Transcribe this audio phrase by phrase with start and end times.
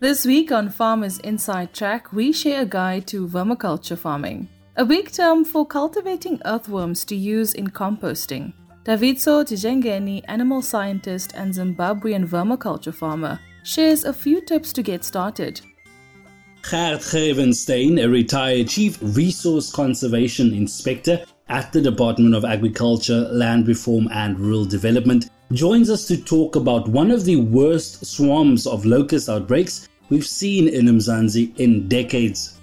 [0.00, 5.12] This week on Farmers Inside Track, we share a guide to vermiculture farming, a big
[5.12, 8.54] term for cultivating earthworms to use in composting.
[8.84, 15.60] Davidzo Tijengeni, animal scientist and Zimbabwean vermiculture farmer, shares a few tips to get started.
[16.62, 24.08] Gert Grevenstein, a retired Chief Resource Conservation Inspector at the Department of Agriculture, Land Reform
[24.12, 29.28] and Rural Development, joins us to talk about one of the worst swarms of locust
[29.28, 32.60] outbreaks we've seen in Mzansi in decades.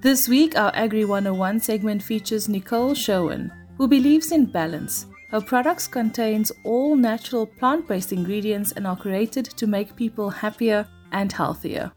[0.00, 5.06] This week, our Agri 101 segment features Nicole Sherwin, who believes in balance.
[5.30, 11.32] Her products contains all natural plant-based ingredients and are created to make people happier and
[11.32, 11.90] healthier.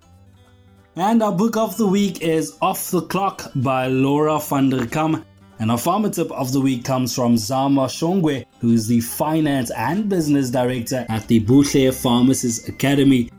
[0.95, 5.23] And our book of the week is Off the Clock by Laura Vanderkam.
[5.59, 9.69] And our farmer tip of the week comes from Zama Shongwe, who is the finance
[9.71, 13.29] and business director at the Buhle Farmers Academy.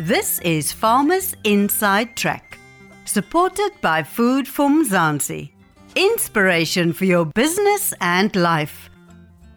[0.00, 2.56] This is Farmers Inside Track,
[3.04, 5.50] supported by Food from Mzansi.
[5.94, 8.88] Inspiration for your business and life.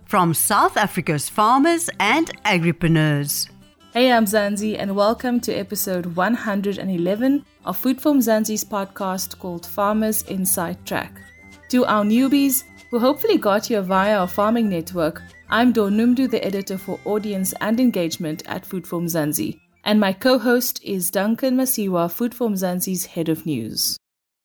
[0.04, 3.50] From South Africa's farmers and agripreneurs.
[3.94, 10.24] Hey, I'm Zanzi, and welcome to episode 111 of Food from Mzansi's podcast called Farmers
[10.24, 11.22] Inside Track.
[11.70, 16.44] To our newbies who hopefully got here via our farming network, I'm Dawn Noemdoe, the
[16.44, 22.10] editor for audience and engagement at Food for Mzansi and my co-host is Duncan Masiwa,
[22.12, 23.98] Food for Mzansi's head of news.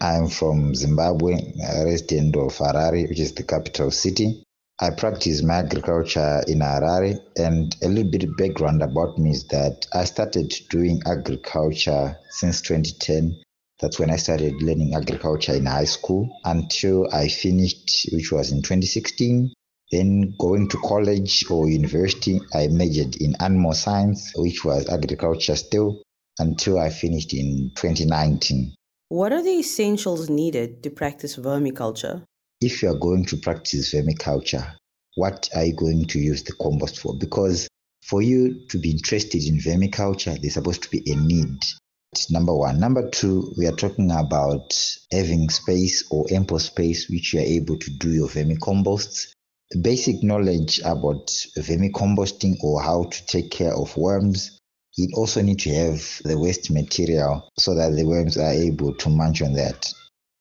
[0.00, 4.44] I'm from Zimbabwe, a resident of Harare, which is the capital city.
[4.82, 9.86] I practice my agriculture in Harare, and a little bit background about me is that
[9.92, 13.42] I started doing agriculture since 2010.
[13.78, 18.62] That's when I started learning agriculture in high school until I finished, which was in
[18.62, 19.52] 2016.
[19.92, 26.00] Then going to college or university, I majored in animal science, which was agriculture still,
[26.38, 28.74] until I finished in 2019.
[29.08, 32.24] What are the essentials needed to practice vermiculture?
[32.60, 34.74] If you are going to practice vermiculture,
[35.16, 37.16] what are you going to use the compost for?
[37.16, 37.68] Because
[38.02, 41.58] for you to be interested in vermiculture, there's supposed to be a need.
[42.28, 42.80] Number one.
[42.80, 44.74] Number two, we are talking about
[45.12, 49.32] having space or ample space which you are able to do your vermicomposts.
[49.80, 54.58] Basic knowledge about vermicomposting or how to take care of worms.
[54.96, 59.08] You also need to have the waste material so that the worms are able to
[59.08, 59.92] munch on that.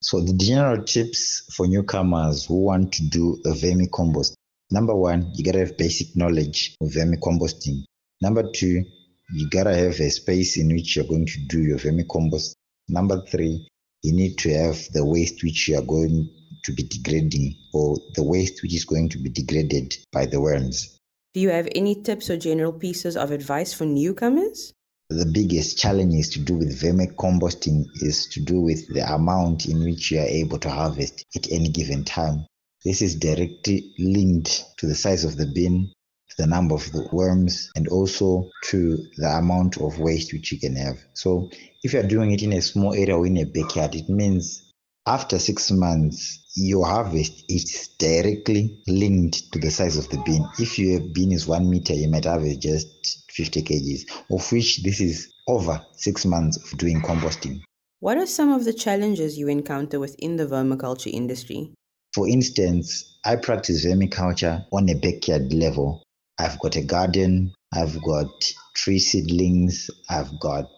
[0.01, 4.33] So the general tips for newcomers who want to do a vermicompost.
[4.71, 7.83] Number one, you gotta have basic knowledge of vermicomposting.
[8.21, 8.85] Number two,
[9.33, 12.53] you gotta have a space in which you're going to do your vermicompost.
[12.87, 13.67] Number three,
[14.01, 16.29] you need to have the waste which you are going
[16.63, 20.97] to be degrading or the waste which is going to be degraded by the worms.
[21.33, 24.73] Do you have any tips or general pieces of advice for newcomers?
[25.09, 29.83] The biggest challenge is to do with vermicomposting is to do with the amount in
[29.83, 32.45] which you are able to harvest at any given time.
[32.85, 35.91] This is directly linked to the size of the bin,
[36.29, 40.59] to the number of the worms, and also to the amount of waste which you
[40.59, 40.99] can have.
[41.13, 41.49] So
[41.81, 44.68] if you're doing it in a small area or in a backyard, it means
[45.09, 50.45] after six months, your harvest is directly linked to the size of the bin.
[50.59, 55.01] If your bin is one meter, you might harvest just 50 kgs, of which this
[55.01, 57.61] is over six months of doing composting.
[58.01, 61.73] What are some of the challenges you encounter within the vermiculture industry?
[62.13, 66.03] For instance, I practice vermiculture on a backyard level.
[66.37, 68.29] I've got a garden, I've got
[68.75, 70.69] tree seedlings, I've got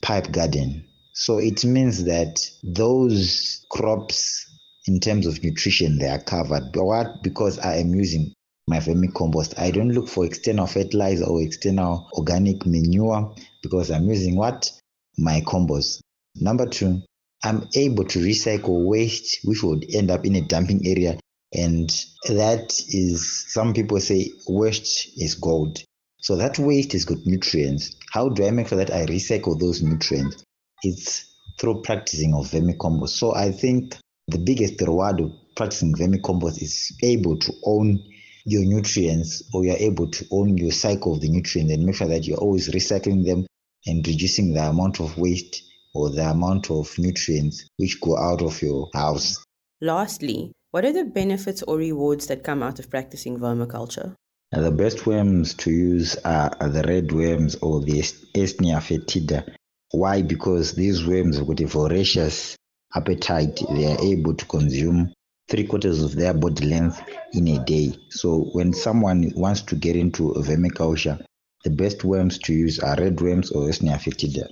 [0.00, 0.86] pipe garden.
[1.20, 4.46] So it means that those crops
[4.86, 6.72] in terms of nutrition they are covered.
[6.72, 8.32] But what because I am using
[8.66, 14.34] my vermicompost, I don't look for external fertilizer or external organic manure because I'm using
[14.34, 14.72] what?
[15.18, 16.00] My compost.
[16.36, 17.02] Number two,
[17.44, 21.20] I'm able to recycle waste which would end up in a dumping area.
[21.52, 21.90] And
[22.28, 25.82] that is, some people say waste is gold.
[26.22, 27.94] So that waste has got nutrients.
[28.10, 30.42] How do I make sure that I recycle those nutrients?
[30.82, 31.26] It's
[31.58, 33.10] through practicing of vermicompost.
[33.10, 33.96] So I think
[34.28, 38.02] the biggest reward of practicing vermicompost is able to own
[38.46, 42.08] your nutrients or you're able to own your cycle of the nutrients and make sure
[42.08, 43.46] that you're always recycling them
[43.86, 45.62] and reducing the amount of waste
[45.94, 49.44] or the amount of nutrients which go out of your house.
[49.80, 54.14] Lastly, what are the benefits or rewards that come out of practicing vermiculture?
[54.52, 58.00] The best worms to use are, are the red worms or the
[58.34, 59.44] Eisenia fetida.
[59.92, 60.22] Why?
[60.22, 62.56] Because these worms have got a voracious
[62.94, 63.60] appetite.
[63.70, 65.12] They are able to consume
[65.48, 67.02] three quarters of their body length
[67.32, 67.96] in a day.
[68.10, 71.20] So when someone wants to get into vermiculture,
[71.64, 74.48] the best worms to use are red worms or Eisenia fetida.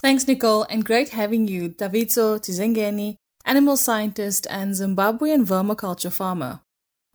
[0.00, 3.14] Thanks, Nicole, and great having you, Davidzo Tizengeni,
[3.44, 6.60] animal scientist and Zimbabwean vermiculture farmer.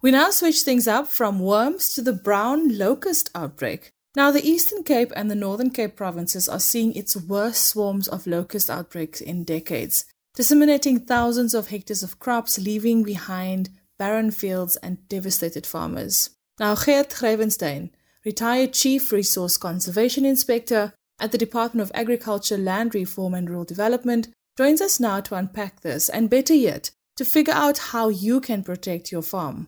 [0.01, 3.91] We now switch things up from worms to the brown locust outbreak.
[4.17, 8.25] Now, the Eastern Cape and the Northern Cape provinces are seeing its worst swarms of
[8.25, 13.69] locust outbreaks in decades, disseminating thousands of hectares of crops, leaving behind
[13.99, 16.31] barren fields and devastated farmers.
[16.59, 17.91] Now, Geert Grevenstein,
[18.25, 24.29] retired Chief Resource Conservation Inspector at the Department of Agriculture, Land Reform and Rural Development,
[24.57, 28.63] joins us now to unpack this and, better yet, to figure out how you can
[28.63, 29.67] protect your farm.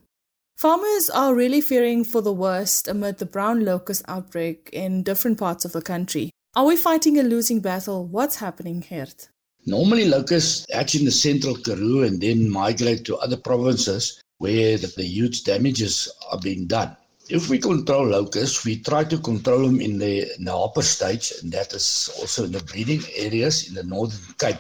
[0.60, 5.64] Farmers are really fearing for the worst amid the brown locust outbreak in different parts
[5.64, 6.32] of the country.
[6.54, 8.06] Are we fighting a losing battle?
[8.06, 9.30] What's happening, Geert?
[9.66, 14.90] Normally, locusts hatch in the central Karoo and then migrate to other provinces where the,
[15.02, 16.94] huge damages are being done.
[17.30, 21.32] If we control locusts, we try to control them in the, in the upper stage,
[21.42, 24.60] and that is also in the breeding areas in the Northern Cape.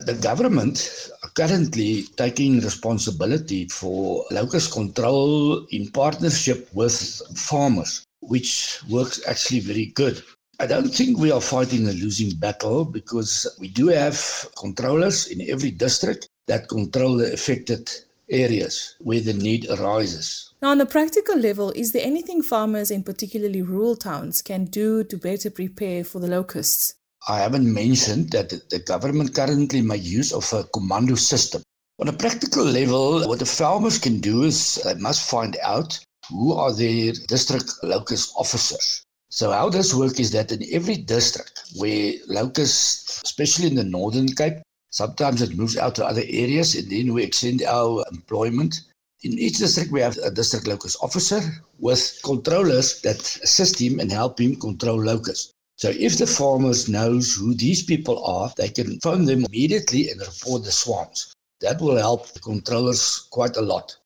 [0.00, 6.96] The government currently taking responsibility for locust control in partnership with
[7.36, 10.20] farmers, which works actually very good.
[10.58, 14.18] I don't think we are fighting a losing battle because we do have
[14.58, 17.88] controllers in every district that control the affected
[18.28, 20.52] areas where the need arises.
[20.60, 25.04] Now, on a practical level, is there anything farmers in particularly rural towns can do
[25.04, 26.94] to better prepare for the locusts?
[27.28, 31.62] I haven't mentioned that the government currently make use of a commando system.
[32.00, 36.54] On a practical level, what the farmers can do is they must find out who
[36.54, 39.02] are their district locust officers.
[39.28, 44.28] So how this works is that in every district where locusts, especially in the Northern
[44.28, 48.80] Cape, sometimes it moves out to other areas and then we extend our employment
[49.22, 51.40] in each district, we have a district locust officer
[51.78, 55.52] with controllers that assist him and help him control locusts.
[55.78, 60.20] So if the farmers knows who these people are, they can phone them immediately and
[60.20, 61.32] report the swarms.
[61.60, 63.96] That will help the controllers quite a lot.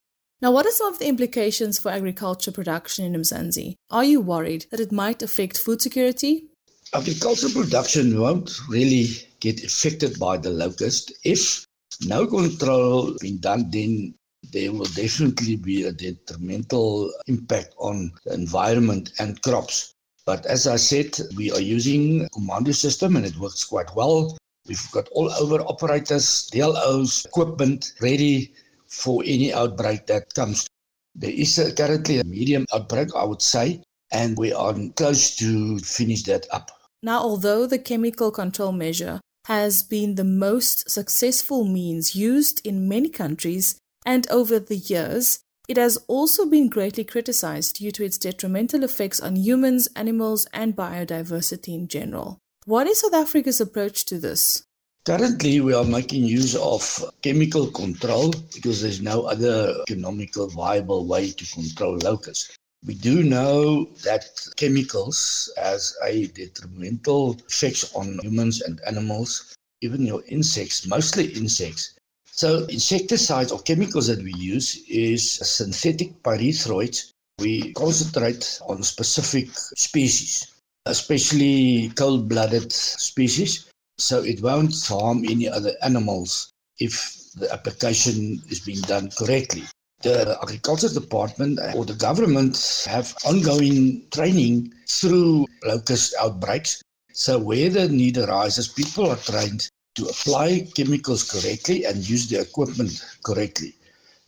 [0.42, 3.76] Now, what are some of the implications for agriculture production in Mzansi?
[3.90, 6.44] Are you worried that it might affect food security?
[6.92, 9.06] Agriculture production won't really
[9.40, 11.10] get affected by the locust.
[11.25, 11.66] If
[12.04, 14.14] no control being done, then
[14.52, 19.94] there will definitely be a detrimental impact on the environment and crops.
[20.24, 24.38] But as I said, we are using commando system and it works quite well.
[24.66, 28.54] We've got all over operators, DLOs, equipment ready
[28.86, 30.69] for any outbreak that comes.
[31.14, 33.82] There is a, currently a medium outbreak, I would say,
[34.12, 36.70] and we are close to finish that up.
[37.02, 43.08] Now, although the chemical control measure has been the most successful means used in many
[43.08, 45.40] countries, and over the years,
[45.73, 50.76] it has also been greatly criticized due to its detrimental effects on humans, animals, and
[50.76, 52.37] biodiversity in general.
[52.67, 54.64] What is South Africa's approach to this?
[55.07, 56.83] Currently, we are making use of
[57.23, 62.55] chemical control because there's no other economical viable way to control locusts.
[62.87, 64.26] We do know that
[64.57, 71.95] chemicals has a detrimental effects on humans and animals, even your insects, mostly insects.
[72.34, 77.12] So insecticides or chemicals that we use is synthetic pyrethroids.
[77.38, 80.46] We concentrate on specific species,
[80.86, 88.80] especially cold-blooded species, so it won't harm any other animals if the application is being
[88.80, 89.64] done correctly.
[90.00, 96.80] The agriculture department or the government have ongoing training through locust outbreaks.
[97.12, 102.40] So where the need arises, people are trained to apply chemicals correctly and use the
[102.40, 103.75] equipment correctly.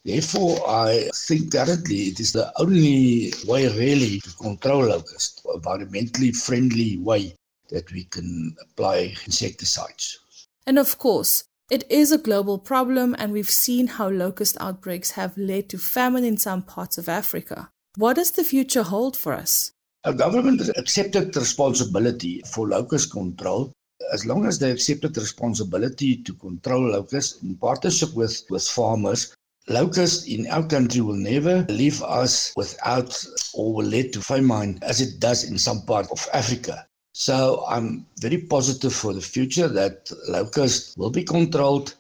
[0.04, 6.98] Therefore, I think currently it is the only way really to control locusts, environmentally friendly
[6.98, 7.34] way
[7.70, 10.18] that we can apply insecticides.
[10.66, 15.38] And of course, it is a global problem, and we've seen how locust outbreaks have
[15.38, 17.70] led to famine in some parts of Africa.
[17.96, 19.72] What does the future hold for us?
[20.04, 23.72] A government has accepted responsibility for locust control.
[24.12, 29.34] As long as they accepted the responsibility to control locusts in partnership with, with farmers,
[29.68, 35.00] locusts in our country will never leave us without or will lead to famine as
[35.00, 36.86] it does in some part of Africa.
[37.12, 41.94] So I'm very positive for the future that locusts will be controlled.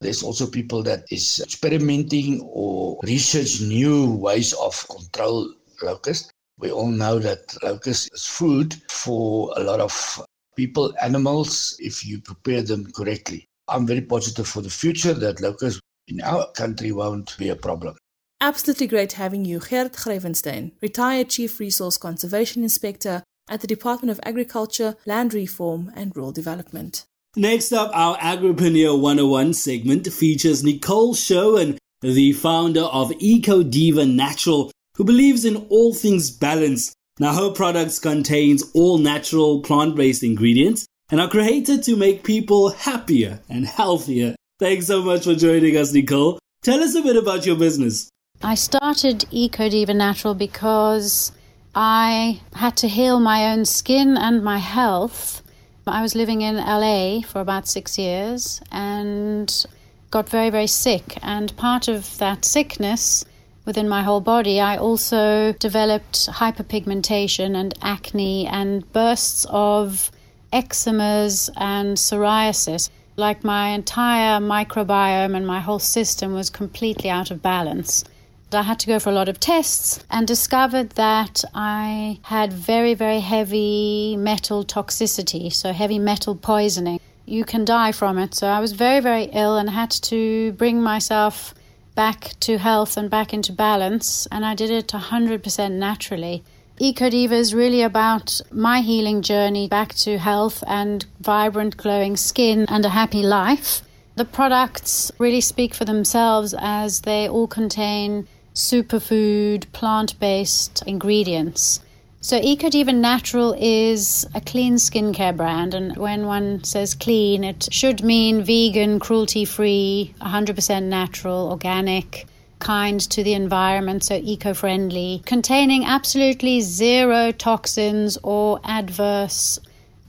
[0.00, 6.30] There's also people that is experimenting or research new ways of control locusts.
[6.58, 10.26] We all know that locust is food for a lot of
[10.58, 13.46] people, animals, if you prepare them correctly.
[13.68, 17.96] I'm very positive for the future that locusts in our country won't be a problem.
[18.40, 24.20] Absolutely great having you, Gert Grevenstein, retired Chief Resource Conservation Inspector at the Department of
[24.24, 27.04] Agriculture, Land Reform and Rural Development.
[27.36, 34.72] Next up, our Agripreneur 101 segment features Nicole Sherwin, the founder of Eco Diva Natural,
[34.96, 36.92] who believes in all things balance.
[37.20, 43.40] Now, her products contains all natural plant-based ingredients and are created to make people happier
[43.48, 44.36] and healthier.
[44.60, 46.38] Thanks so much for joining us, Nicole.
[46.62, 48.08] Tell us a bit about your business.
[48.42, 51.32] I started Eco Diva Natural because
[51.74, 55.42] I had to heal my own skin and my health.
[55.86, 59.66] I was living in LA for about six years and
[60.10, 61.18] got very, very sick.
[61.22, 63.24] And part of that sickness
[63.68, 70.10] within my whole body, I also developed hyperpigmentation and acne and bursts of
[70.54, 72.88] eczemas and psoriasis.
[73.16, 78.04] Like my entire microbiome and my whole system was completely out of balance.
[78.50, 82.94] I had to go for a lot of tests and discovered that I had very,
[82.94, 87.00] very heavy metal toxicity, so heavy metal poisoning.
[87.26, 88.34] You can die from it.
[88.34, 91.52] So I was very, very ill and had to bring myself
[91.98, 96.44] back to health and back into balance, and I did it 100% naturally.
[96.78, 102.66] Eco Diva is really about my healing journey back to health and vibrant, glowing skin
[102.68, 103.82] and a happy life.
[104.14, 111.80] The products really speak for themselves as they all contain superfood, plant based ingredients.
[112.20, 118.02] So, EcoDiva Natural is a clean skincare brand, and when one says clean, it should
[118.02, 122.26] mean vegan, cruelty free, 100% natural, organic,
[122.58, 129.60] kind to the environment, so eco friendly, containing absolutely zero toxins or adverse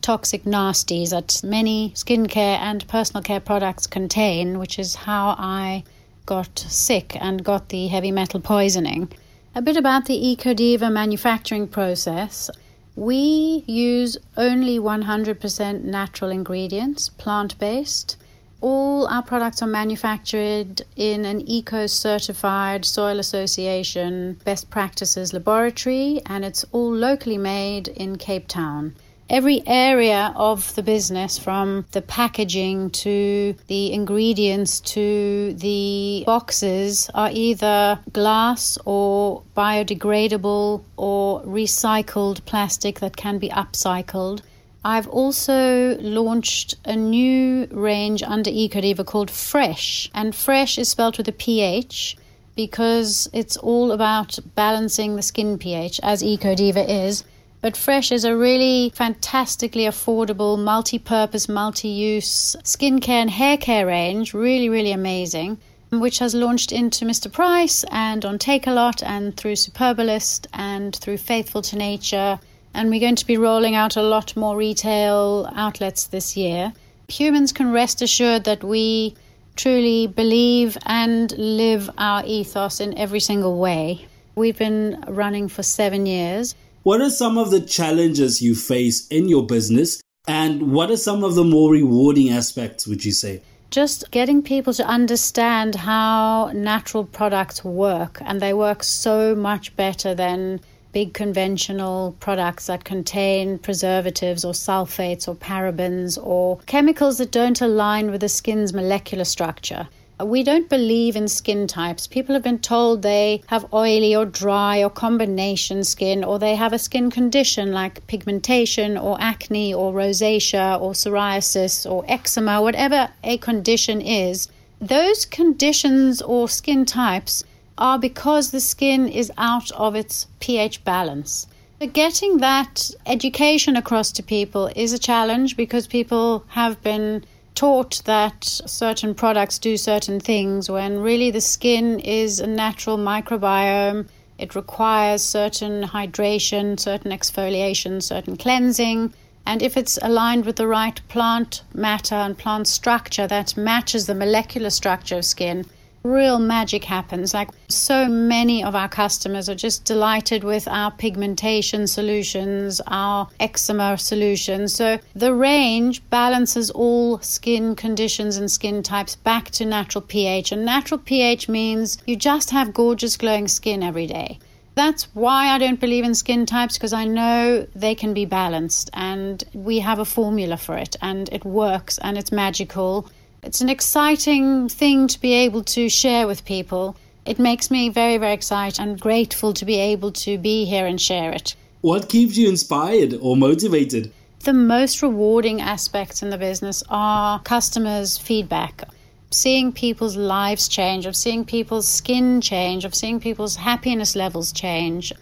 [0.02, 5.84] toxic nasties that many skincare and personal care products contain, which is how I
[6.26, 9.12] got sick and got the heavy metal poisoning.
[9.60, 12.50] A bit about the EcoDiva manufacturing process.
[12.96, 18.16] We use only 100% natural ingredients, plant based.
[18.62, 26.46] All our products are manufactured in an eco certified Soil Association best practices laboratory, and
[26.46, 28.96] it's all locally made in Cape Town
[29.30, 37.30] every area of the business from the packaging to the ingredients to the boxes are
[37.32, 44.42] either glass or biodegradable or recycled plastic that can be upcycled.
[44.84, 51.28] I've also launched a new range under EcoDiva called Fresh, and Fresh is spelled with
[51.28, 52.18] a PH
[52.56, 57.24] because it's all about balancing the skin pH as EcoDiva is.
[57.62, 63.86] But Fresh is a really fantastically affordable, multi purpose, multi use skincare and hair care
[63.86, 64.34] range.
[64.34, 65.58] Really, really amazing.
[65.92, 67.30] Which has launched into Mr.
[67.30, 72.40] Price and on Takealot and through Superbalist and through Faithful to Nature.
[72.74, 76.72] And we're going to be rolling out a lot more retail outlets this year.
[77.10, 79.16] Humans can rest assured that we
[79.58, 84.08] truly believe and live our ethos in every single way.
[84.36, 86.56] We've been running for seven years.
[86.84, 90.02] What are some of the challenges you face in your business?
[90.30, 93.42] And what are some of the more rewarding aspects, would you say?
[93.70, 100.16] Just getting people to understand how natural products work, and they work so much better
[100.16, 100.62] than
[100.94, 108.10] big conventional products that contain preservatives or sulfates or parabens or chemicals that don't align
[108.10, 109.90] with the skin's molecular structure.
[110.24, 112.06] We don't believe in skin types.
[112.06, 116.74] People have been told they have oily or dry or combination skin, or they have
[116.74, 123.38] a skin condition like pigmentation or acne or rosacea or psoriasis or eczema, whatever a
[123.38, 124.50] condition is.
[124.82, 127.46] Those conditions or skin types
[127.78, 131.48] are because the skin is out of its pH balance.
[131.80, 137.24] But getting that education across to people is a challenge because people have been
[137.60, 144.08] taught that certain products do certain things when really the skin is a natural microbiome
[144.38, 149.14] It requires certain hydration, certain exfoliation, certain cleansing.
[149.46, 154.16] And if it's aligned with the right plant matter and plant structure that matches the
[154.16, 155.66] molecular structure of skin,
[156.10, 157.34] real magic happens.
[157.34, 163.98] Like so many of our customers are just delighted with our pigmentation solutions, our eczema
[163.98, 164.74] solutions.
[164.74, 170.52] So the range balances all skin conditions and skin types back to natural pH.
[170.52, 174.40] And natural pH means you just have gorgeous glowing skin every day.
[174.76, 178.90] That's why I don't believe in skin types because I know they can be balanced
[178.94, 183.10] and we have a formula for it and it works and it's magical
[183.44, 186.96] it's an exciting thing to be able to share with people.
[187.26, 191.00] It makes me very, very excited and grateful to be able to be here and
[191.00, 191.56] share it.
[191.82, 194.12] What keeps you inspired or motivated?
[194.44, 198.84] The most rewarding aspects in the business are customers' feedback.
[199.32, 205.14] Seeing people's lives change, of seeing people's skin change, of seeing people's happiness levels change.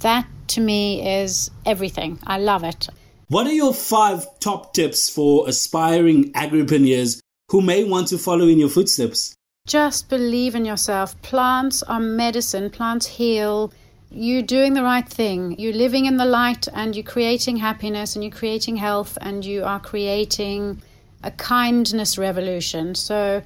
[0.00, 2.18] That to me is everything.
[2.26, 2.88] I love it.
[3.28, 7.20] What are your five top tips for aspiring agripreneurs
[7.50, 9.34] who may want to follow in your footsteps.
[9.66, 11.20] Just believe in yourself.
[11.22, 13.72] Plants are medicine, plants heal.
[14.10, 15.58] You're doing the right thing.
[15.58, 19.64] You're living in the light and you're creating happiness and you're creating health and you
[19.64, 20.82] are creating
[21.22, 22.94] a kindness revolution.
[22.94, 23.42] So,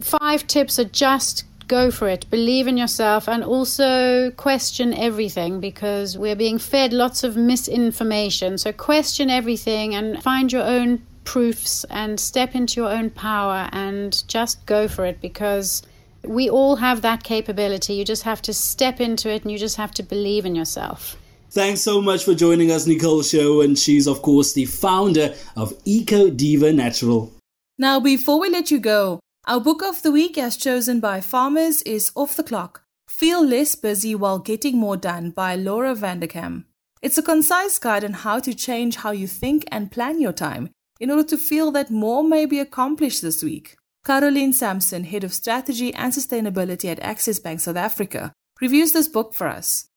[0.00, 6.18] five tips are just go for it, believe in yourself, and also question everything because
[6.18, 8.58] we're being fed lots of misinformation.
[8.58, 14.26] So, question everything and find your own proofs and step into your own power and
[14.28, 15.82] just go for it because
[16.24, 17.94] we all have that capability.
[17.94, 21.16] You just have to step into it and you just have to believe in yourself.
[21.50, 23.60] Thanks so much for joining us, Nicole Show.
[23.60, 27.32] And she's, of course, the founder of Eco Diva Natural.
[27.78, 31.82] Now, before we let you go, our book of the week, as chosen by farmers,
[31.82, 36.64] is Off the Clock Feel Less Busy While Getting More Done by Laura Vanderkam.
[37.02, 40.70] It's a concise guide on how to change how you think and plan your time
[41.00, 43.76] in order to feel that more may be accomplished this week.
[44.04, 49.34] Caroline Sampson, Head of Strategy and Sustainability at Access Bank South Africa, reviews this book
[49.34, 49.88] for us.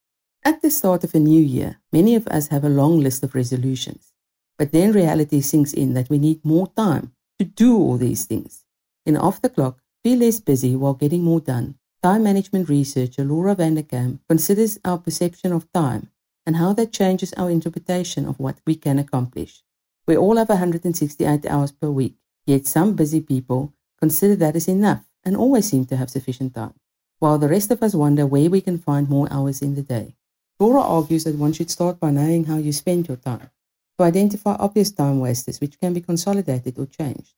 [0.44, 3.34] At the start of a new year, many of us have a long list of
[3.34, 4.14] resolutions.
[4.60, 8.64] But then reality sinks in that we need more time to do all these things.
[9.06, 13.56] In Off the Clock, Feel Less Busy While Getting More Done, time management researcher Laura
[13.56, 16.12] Vanderkam considers our perception of time
[16.46, 19.64] and how that changes our interpretation of what we can accomplish.
[20.08, 22.16] We all have 168 hours per week,
[22.46, 26.76] yet some busy people consider that is enough and always seem to have sufficient time,
[27.18, 30.16] while the rest of us wonder where we can find more hours in the day.
[30.60, 33.50] Laura argues that one should start by knowing how you spend your time,
[33.98, 37.34] to identify obvious time wasters which can be consolidated or changed.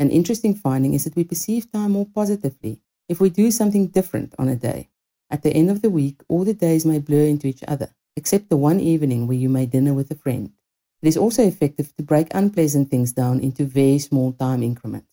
[0.00, 4.34] An interesting finding is that we perceive time more positively if we do something different
[4.38, 4.88] on a day.
[5.30, 8.48] At the end of the week, all the days may blur into each other, except
[8.48, 10.52] the one evening where you may dinner with a friend.
[11.00, 15.06] It is also effective to break unpleasant things down into very small time increments.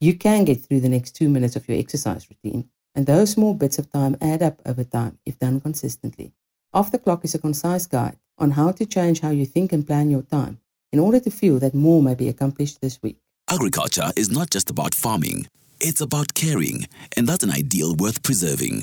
[0.00, 3.54] You can get through the next two minutes of your exercise routine, and those small
[3.54, 6.32] bits of time add up over time if done consistently.
[6.74, 9.86] Off the Clock is a concise guide on how to change how you think and
[9.86, 10.58] plan your time
[10.92, 13.16] in order to feel that more may be accomplished this week.
[13.48, 15.46] Agriculture is not just about farming,
[15.80, 18.82] it's about caring, and that's an ideal worth preserving.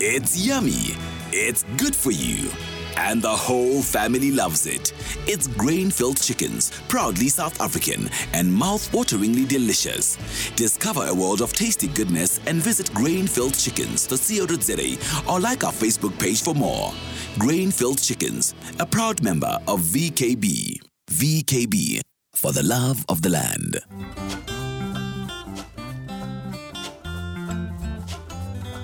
[0.00, 0.94] It's yummy,
[1.32, 2.50] it's good for you
[2.96, 4.92] and the whole family loves it.
[5.26, 10.16] It's grain filled chickens, proudly South African and mouth wateringly delicious.
[10.56, 15.64] Discover a world of tasty goodness and visit Grain Filled Chickens, the CO.za, or like
[15.64, 16.92] our Facebook page for more.
[17.38, 20.80] Grain Filled Chickens, a proud member of VKB.
[21.10, 22.00] VKB,
[22.34, 23.80] for the love of the land.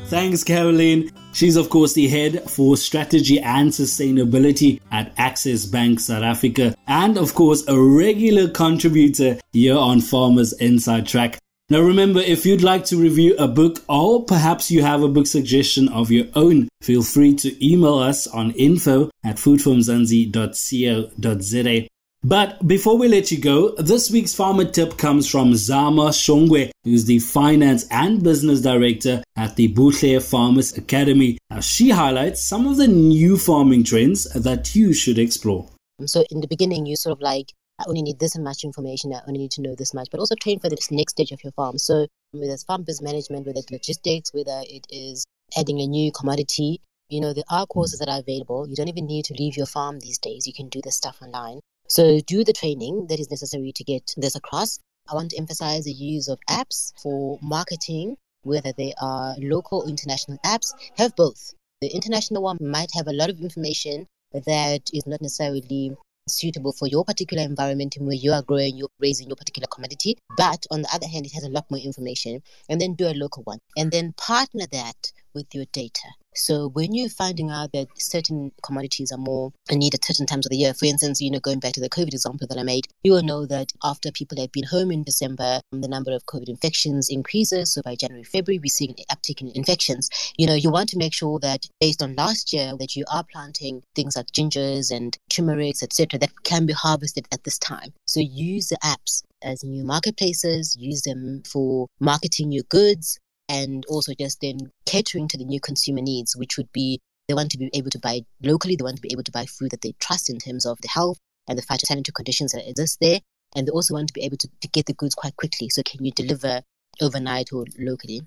[0.08, 1.10] Thanks, Caroline.
[1.36, 7.18] She's, of course, the head for strategy and sustainability at Access Bank South Africa, and,
[7.18, 11.36] of course, a regular contributor here on Farmers Inside Track.
[11.68, 15.26] Now, remember, if you'd like to review a book or perhaps you have a book
[15.26, 21.88] suggestion of your own, feel free to email us on info at foodformzansi.co.za
[22.26, 27.04] but before we let you go, this week's farmer tip comes from Zama Shongwe, who's
[27.04, 31.38] the finance and business director at the Buhle Farmers Academy.
[31.50, 35.68] Now, she highlights some of the new farming trends that you should explore.
[36.04, 39.20] So, in the beginning, you sort of like, I only need this much information, I
[39.28, 41.52] only need to know this much, but also train for this next stage of your
[41.52, 41.78] farm.
[41.78, 45.24] So, whether it's farm business management, whether it's logistics, whether it is
[45.56, 48.68] adding a new commodity, you know, there are courses that are available.
[48.68, 50.44] You don't even need to leave your farm these days.
[50.48, 51.60] You can do this stuff online.
[51.88, 54.80] So do the training that is necessary to get this across.
[55.08, 59.88] I want to emphasize the use of apps for marketing, whether they are local or
[59.88, 61.54] international apps, have both.
[61.80, 65.96] The international one might have a lot of information that is not necessarily
[66.28, 70.18] suitable for your particular environment and where you are growing, you're raising your particular commodity.
[70.36, 72.42] But on the other hand, it has a lot more information.
[72.68, 73.58] And then do a local one.
[73.76, 76.08] And then partner that with your data.
[76.36, 80.46] So when you're finding out that certain commodities are more in need at certain times
[80.46, 82.62] of the year, for instance, you know, going back to the COVID example that I
[82.62, 86.26] made, you will know that after people have been home in December, the number of
[86.26, 87.72] COVID infections increases.
[87.72, 90.10] So by January, February, we're seeing an uptick in infections.
[90.36, 93.24] You know, you want to make sure that based on last year, that you are
[93.24, 97.92] planting things like gingers and turmerics, etc., that can be harvested at this time.
[98.06, 103.18] So use the apps as new marketplaces, use them for marketing your goods,
[103.48, 107.50] and also just then catering to the new consumer needs, which would be they want
[107.52, 109.82] to be able to buy locally, they want to be able to buy food that
[109.82, 113.20] they trust in terms of the health and the phytosanitary conditions that exist there.
[113.54, 115.68] And they also want to be able to, to get the goods quite quickly.
[115.70, 116.62] So can you deliver
[117.00, 118.22] overnight or locally?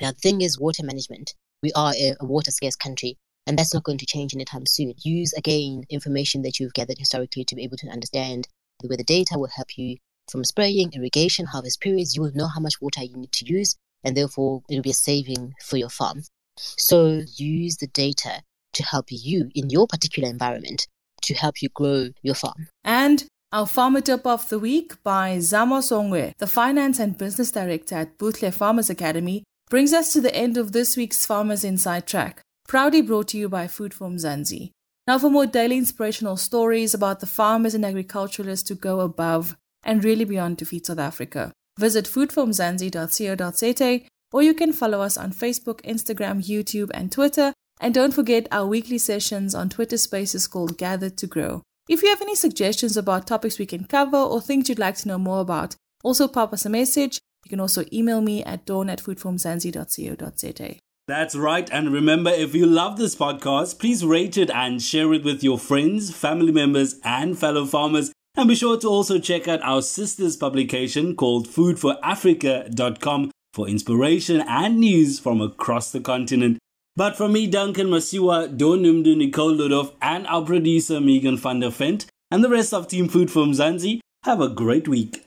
[0.00, 1.34] Now the thing is water management.
[1.62, 4.94] We are a, a water scarce country and that's not going to change anytime soon.
[4.98, 8.48] Use again information that you've gathered historically to be able to understand
[8.82, 9.96] the data will help you
[10.30, 12.14] from spraying, irrigation, harvest periods.
[12.14, 14.94] You will know how much water you need to use and therefore it'll be a
[14.94, 16.22] saving for your farm.
[16.56, 18.42] So use the data
[18.74, 20.86] to help you in your particular environment
[21.22, 22.68] to help you grow your farm.
[22.84, 27.94] And our farmer tip of the week by Zama Shongwe, the finance and business director
[27.94, 32.42] at Buhle Farmers Academy, brings us to the end of this week's Farmers Inside Track,
[32.68, 34.70] proudly brought to you by Food from Mzansi.
[35.06, 40.02] Now, for more daily inspirational stories about the farmers and agriculturalists to go above and
[40.02, 45.80] really beyond to feed South Africa, Visit foodformzansi.co.za or you can follow us on Facebook,
[45.82, 47.52] Instagram, YouTube, and Twitter.
[47.80, 51.62] And don't forget our weekly sessions on Twitter Spaces called Gathered to Grow.
[51.88, 55.08] If you have any suggestions about topics we can cover or things you'd like to
[55.08, 57.20] know more about, also pop us a message.
[57.44, 60.78] You can also email me at dawn at foodformzansi.co.za.
[61.06, 61.68] That's right.
[61.70, 65.58] And remember, if you love this podcast, please rate it and share it with your
[65.58, 68.10] friends, family members, and fellow farmers.
[68.36, 74.80] And be sure to also check out our sister's publication called foodforafrica.com for inspiration and
[74.80, 76.58] news from across the continent.
[76.96, 81.70] But from me, Duncan Masiwa, Dawn Noemdoe, Nicole Ludolph, and our producer Megan van der
[81.70, 85.24] Fent, and the rest of Team Food from Mzansi, have a great week.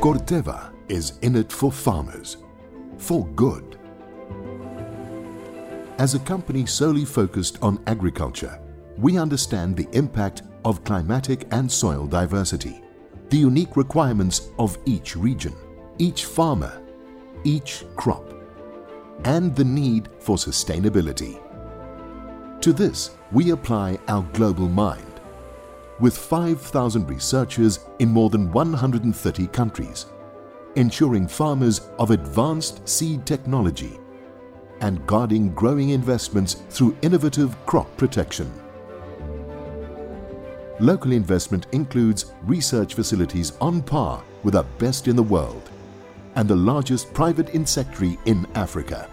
[0.00, 2.36] Corteva is in it for farmers,
[2.98, 3.78] for good
[5.98, 8.60] as a company solely focused on agriculture,
[8.98, 12.82] we understand the impact of climatic and soil diversity,
[13.28, 15.54] the unique requirements of each region,
[15.98, 16.82] each farmer,
[17.44, 18.34] each crop,
[19.24, 21.40] and the need for sustainability.
[22.60, 25.20] To this, we apply our global mind.
[26.00, 30.06] With 5,000 researchers in more than 130 countries,
[30.74, 34.00] ensuring farmers of advanced seed technology
[34.80, 38.52] and guarding growing investments through innovative crop protection.
[40.80, 45.70] Local investment includes research facilities on par with the best in the world
[46.34, 49.08] and the largest private insectary in Africa.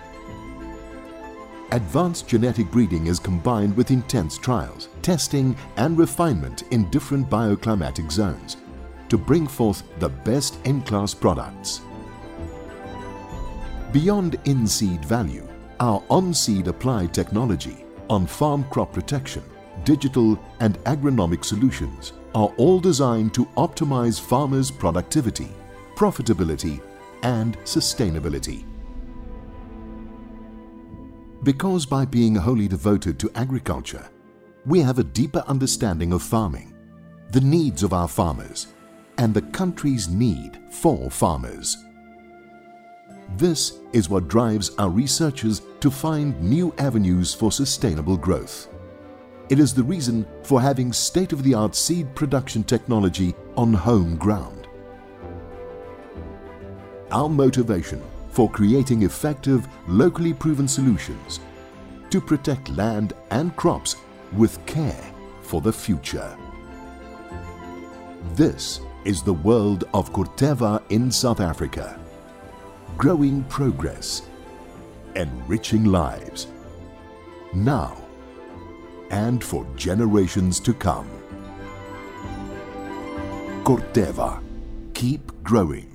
[1.72, 8.58] Advanced genetic breeding is combined with intense trials, testing and refinement in different bioclimatic zones
[9.08, 11.82] to bring forth the best in-class products.
[13.94, 15.48] Beyond in-seed value,
[15.82, 19.44] our on-seed applied technology, on-farm crop protection,
[19.84, 25.50] digital and agronomic solutions are all designed to optimize farmers' productivity,
[25.96, 26.80] profitability
[27.24, 28.64] and sustainability.
[31.42, 34.08] Because by being wholly devoted to agriculture,
[34.68, 36.76] we have a deeper understanding of farming,
[37.32, 38.68] the needs of our farmers,
[39.18, 41.76] and the country's need for farmers.
[43.38, 48.68] This is what drives our researchers to find new avenues for sustainable growth.
[49.50, 54.68] It is the reason for having state-of-the-art seed production technology on home ground.
[57.12, 61.40] Our motivation for creating effective, locally proven solutions
[62.10, 63.96] to protect land and crops
[64.34, 65.04] with care
[65.42, 66.38] for the future.
[68.36, 72.01] This is the world of Corteva in South Africa
[72.98, 74.24] growing progress,
[75.16, 76.48] enriching lives,
[77.54, 77.98] now
[79.12, 81.08] and for generations to come.
[83.64, 84.42] Corteva,
[84.94, 85.91] keep growing.